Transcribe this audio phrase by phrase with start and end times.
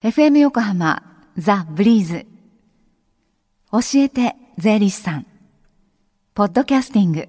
[0.00, 1.02] FM 横浜
[1.36, 2.24] ザ・ブリーズ。
[3.72, 5.26] 教えて税理士さん。
[6.34, 7.26] ポッドキャスティング。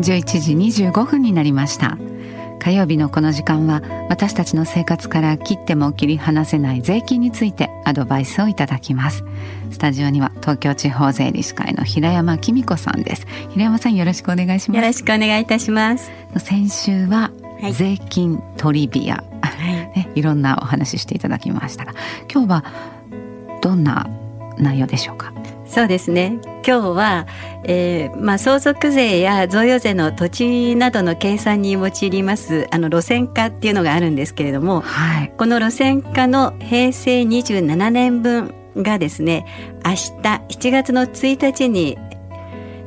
[0.00, 1.96] 11時25分になりました。
[2.58, 9.22] 火曜日のこの時間は私たちの生活から切っても切り離せない税金についてアドバイスをいただきます。
[9.70, 13.24] スタジオには東京地方税理士会の平山紀美子さんです。
[13.50, 14.80] 平山さんよろしくお願いします。
[14.80, 16.10] よろしくお願いいたします。
[16.36, 17.30] 先週は
[17.72, 19.22] 税金トリビア、は
[20.16, 21.84] いろんなお話ししていただきました。
[21.84, 21.94] が
[22.32, 22.64] 今日は
[23.62, 24.08] どんな
[24.58, 25.32] 内容でしょうか？
[25.66, 26.38] そうですね。
[26.66, 27.26] 今日は、
[27.64, 39.46] えーまあ、相続税や贈与税の土地などの計算に用いますあの路線価っていうのがあるんですけれども、はい、この路線価の平成27年分がですね
[39.84, 41.98] 明日7月の1日に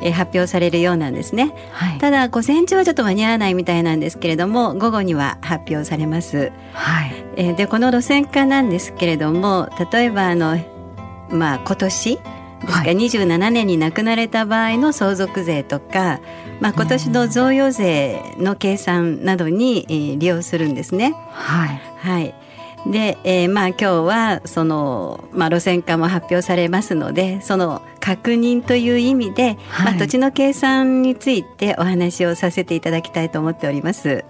[0.01, 10.57] え発表されるようなんですね、はい、ただ午前中はちょっと間に合わないみたいなんですけれども午後には発表されます、はい、えでこの路線化なんですけれども例えばあの
[11.29, 12.19] まあ今年
[12.59, 16.19] ですか、はい、27年に亡くなれた場合の相続税とか、
[16.59, 21.15] まあ、今年の贈与税の計算などに、えー、利用するんですね。
[21.31, 22.35] はい、はい。
[22.87, 34.25] で、えー、まあ今日はその、まあ、路線化も発表されますのでその確認という意味で、はい、まあ、土地の計算についてお話をさせていただきたいと思っております。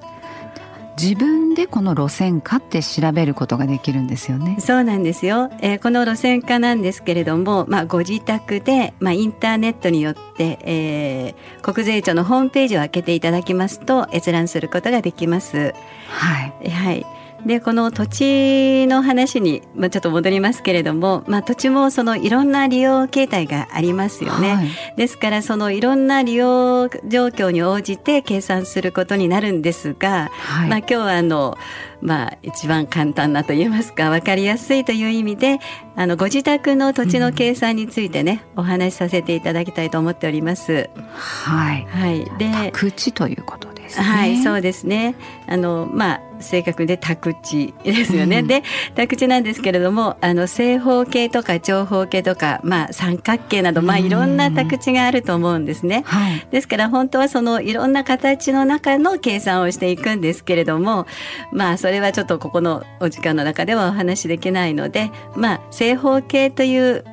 [1.02, 4.58] 自分でこの路線価って調べることができるんですよね。
[4.60, 5.50] そうなんですよ。
[5.62, 15.74] えー、この路線価なんですけれども、まあご自宅でまあインターネットによって、えー、国税庁のホームページを開けていただきますと閲覧することができます。
[16.10, 16.70] はい。
[16.70, 17.06] はい。
[17.46, 31.58] でこの土地の話に、まあ、ちょっと戻りますけれども、まあ、土地もそのいろんな利用形態がありますよね、はい、ですからそのいろんな利用状況に応じて計算することになるんですが、はい、まあ、今日はあの
[32.02, 35.60] まあ、一番簡単なと言いますか分かりやすいという意味で
[35.98, 40.90] あのご自宅の土地の計算についてね、うん、お話しさせていただきたいと思っております。
[41.14, 44.06] はい、はい、で宅地ということですね。
[44.06, 45.16] はいそうですね
[45.48, 48.40] あのまあ正確で宅地ですよね。
[48.40, 48.64] うん、で
[48.96, 56.04] 宅地なんですけれどもあの正方形とか長方形とか、まあ、三角形など、まあ、いろんな宅地があると思うんですね。
[56.06, 61.08] はい、ですから本当はそのいろんな形の中の計算をしていくんですけれども
[61.52, 67.04] まあそれはちょっとここのお時間の中ではお話しできないので、まあ、正方形という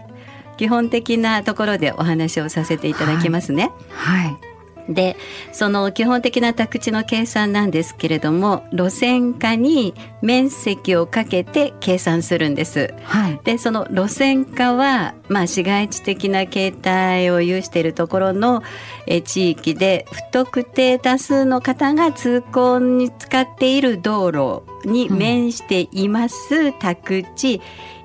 [0.56, 3.72] 基本的なところでお話をさせていただきますね。
[3.90, 4.45] はい、はい
[4.88, 5.16] で
[5.52, 12.94] その基本的な宅地の計算なんですけれども路線化に面積をかけて計算するんです。
[13.02, 18.62] はい、でその路線化は、まあ、市街地的な形態を有しているところの
[19.06, 27.60] え地域で不特定多数の方が通行に使っている道路に面しています宅地、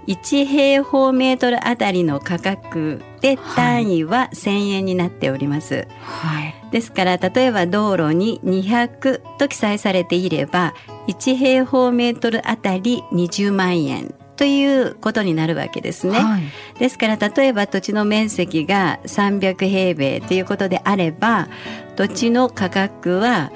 [0.07, 5.87] 1平方メートルあたりの価格で単位は1000円になっております。
[6.01, 10.73] はい、ですから例えば道路に200と記載されていれば
[11.07, 16.17] 1平方メートルあたり20万円ということになるわけですね。
[16.17, 16.43] はい、
[16.79, 21.47] ですから例えば土地の面積が300平米ということであれば
[21.95, 23.51] 土地の価格は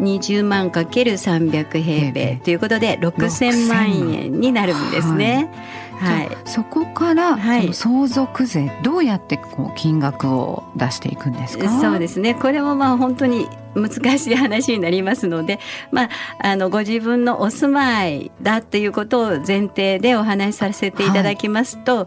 [0.00, 5.50] 20万かける300平米ということで6000万円になるんですね。
[5.98, 11.80] はい、そこから、はい、相続税どうやってこう金額を出していくんですか？
[11.80, 12.34] そうですね。
[12.34, 15.58] これもまあ本当に難しい話になりますので、
[15.90, 22.06] まあ、あのご自分のお住まいだっていうことを前提でお話しさせていただきますと、はい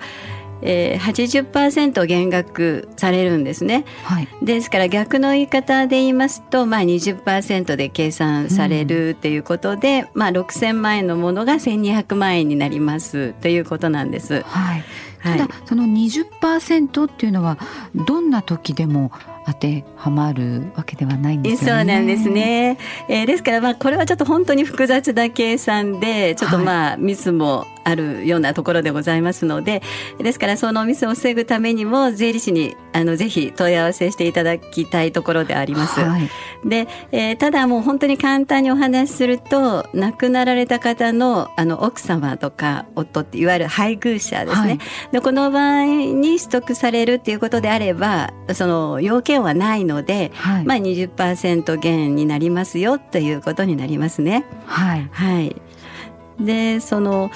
[0.61, 14.41] えー、80%減額されるんですね、はい、ですから逆の言い方で言いますと、まあ20%で計算されるということで、うん、まあ、6000万円のものが1200万円になりますということなんです。
[14.41, 14.83] はい
[15.23, 17.57] ただ、その20%っていうのは
[17.95, 19.11] どんな時でも
[19.45, 21.79] 当てはまるわけではないんですよね。
[21.79, 22.77] そうなんですね。
[23.09, 29.81] えー、ですからまあこれはちょっと本当に複雑な計算でちょっとまあミスもあるようなところでございますので、
[30.19, 36.01] ですからそのミスを防ぐためにも税理士にあのぜひ問い合わせしていただきたいところであります。
[36.01, 36.29] はい、
[36.65, 44.67] で、えー、ただもう本当に簡単にお話しすると亡くなられた方のあの奥様とか夫っていわゆる配偶者ですね。
[44.67, 44.79] はい、
[45.13, 54.43] でこの場合に取得されるっていうことであればその要件はないので、はい、まあ20%減になりますよということになりますね。
[54.65, 55.55] はい、はい、
[56.39, 57.31] でその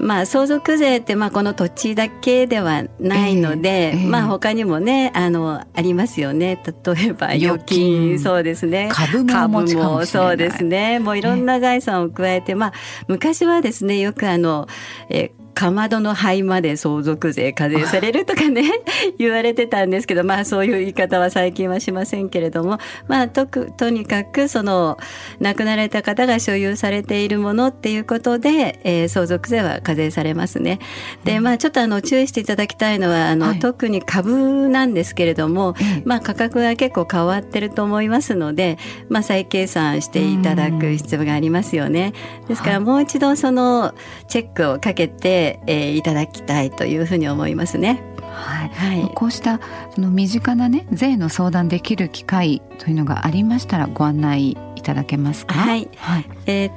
[0.00, 6.62] まあ、相続税ってまあこの土地だけではないので、えーえー、まあ、他にもねあのありますよね。
[6.84, 8.18] 例えば預金。
[8.18, 8.88] そうですね。
[8.92, 10.98] 株もそうですね。
[10.98, 12.72] もういろんな財産を加えて、まあ、
[13.08, 14.66] 昔はですねよくあの、
[15.08, 18.62] えーかまどの灰まで相続税課税されるとかね
[19.18, 22.78] 言われてたんですけどまあそういう言い方は最近はしませんけれども
[23.08, 24.96] まあとくとにかくその
[25.38, 30.78] 亡くなられた方が所有されているものっていうことで、えー、相続税は課税されますね。
[31.24, 35.74] でまあちょっとあの注意していただきたいのはあの、はい、特に株なんですけれども、
[36.06, 38.78] まあ価格は結構変わってると思いますので、
[39.10, 42.14] まあ再計算していただく必要がありますよね。
[42.48, 43.92] ですからもう一度その
[44.26, 48.02] チェックをかけてえー、いただきたいというふうに思いますね。
[48.22, 49.60] はい、はい、こうした
[49.94, 55.54] その身近なね税の相談できる機会というのがありましたらご案内いただけますか？
[55.54, 56.70] はい、はい、えー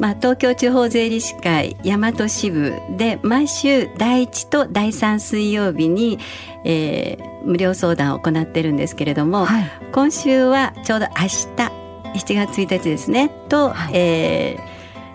[0.00, 6.18] まあ、東京地方税理士会大和支部で毎週第1と第3水曜日に、
[6.64, 11.28] えー、無料相談を行ってるんですけれども、はい、今週はちょうど明日
[12.14, 14.69] 7月1日ですねと、はい、えー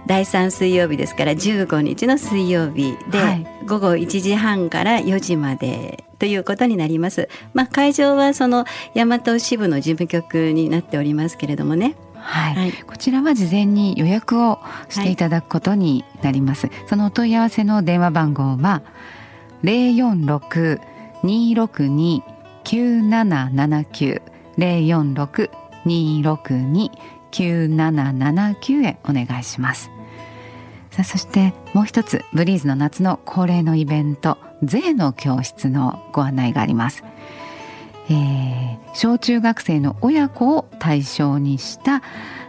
[0.08, 7.28] 第3水曜日ですから15日の水曜日で、はい、午後1時半から4時までということになります。
[7.54, 11.96] まあ、会場はその大和支部の事務局になっておりますけれどもね。
[12.14, 14.60] はい、はい、こちらは事前に予約を
[14.90, 16.68] していただくことになります。
[16.68, 18.82] はい、そのお問い合わせの電話番号は
[19.64, 20.80] 零四六
[21.24, 22.24] 二六二
[22.64, 24.22] 九七七九
[24.58, 25.50] 零四六
[25.86, 26.92] 二六二
[27.32, 29.95] 九七七九へお願いします。
[30.96, 37.04] さあそしてもう一つブリーズの夏の恒例のイベント税の教室のご案内があります、
[38.10, 42.02] えー、小中学生の親子を対象にした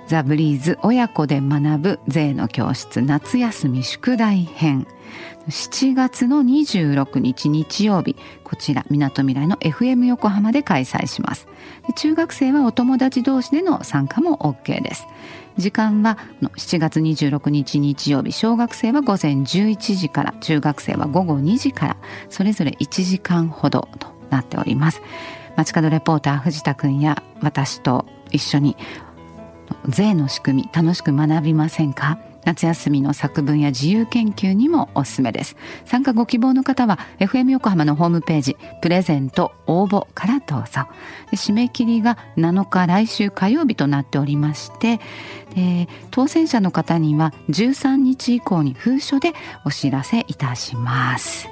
[0.07, 4.87] ザ・ブリーズ親子で学ぶ税の教室夏休み宿題編。
[5.49, 11.49] 7月の26日日曜日こちらみなとみらいの FM 横浜で開催します。
[11.97, 15.07] 中学生はお友達同士での参加も OK です。
[15.57, 21.97] 時間は7月26日日曜日小学生は午前11時から中学生は午後2時から
[22.29, 25.03] それぞれ1時間ほどとなっております。
[25.57, 28.77] 街角レポーター藤田くんや私と一緒に
[29.89, 32.19] 税の仕組み楽しく学びませんか？
[32.45, 35.57] 夏休みの作文や自由研究にもおすすめです。
[35.85, 40.87] 参加ご希望の方は FM 横浜のホームページプレゼント応募からどうぞ。
[41.33, 45.01] 締め切りが7日来週火曜日となっておりまして
[46.13, 49.33] 当選者の方には13日以降に封書で
[49.65, 51.49] お知らせいたします。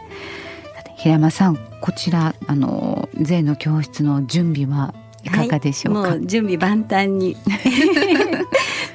[0.96, 4.94] 平山さんこちらあの税の教室の準備は
[5.24, 5.30] い。
[5.30, 7.36] かがでしょうか、はい、もう準備万端に。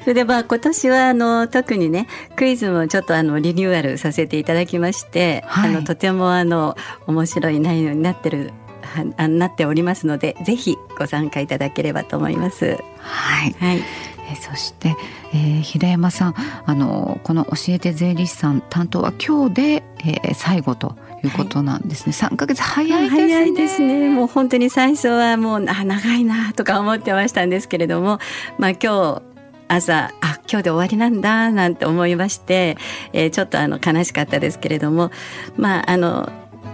[0.03, 12.77] それでまあ今年はあの特にねクイズもちょっとあのリニューアルさせていただきまして、はい、あのとてもあの面白い内容になってるはなっておりますのでぜひご参加いただければと思います。
[12.97, 13.83] はい、はい。
[14.31, 14.95] えそして、
[15.33, 16.35] えー、平山さん
[16.65, 20.95] あのこの「教えて税理士さん」担当は今日で、えー、最後と
[21.27, 22.13] いうことなんですね。
[22.13, 23.33] 三、はい、ヶ月早いですね。
[23.33, 24.09] 早いですね。
[24.09, 28.19] もう本当に最初はもうあ長いなとか思ってましたんですけれども、
[28.57, 29.21] まあ今日
[29.69, 32.75] 朝あ今日で終わりなんだなんて思いまして、
[33.13, 35.11] えー、ちょっとあの悲しかったですけれども
[35.57, 36.31] まああの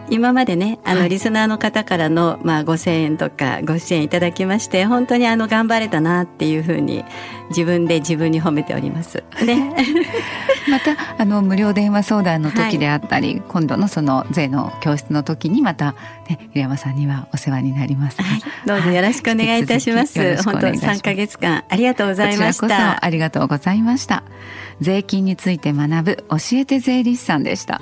[0.10, 7.04] 今までねあのリスナーの方からの、まあ、5,000円とかご支援いただきまして本当にあの頑張れたなっていうふうに
[7.50, 9.24] 自分で自分に褒めております。
[9.46, 9.76] ね、
[10.70, 15.94] またあの無料電話相談の時であったり、はい、今度のその税の教室の時にまた、
[16.30, 20.20] ね、平山さんにはお世話になります、はい、どうぞよろしくお願いいたします。
[20.20, 23.04] はい、本当3か月間ありがとうございました。
[23.04, 24.24] ありがとうございました。
[24.82, 27.82] 税金について学ぶ教えて税理士さんでした。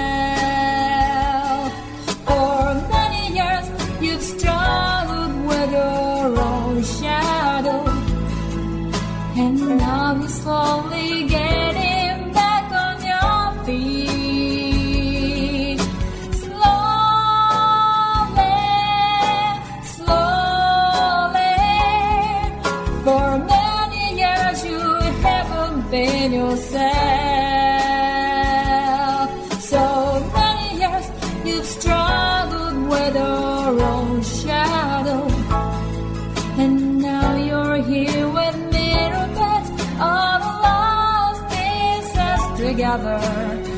[42.97, 43.70] another.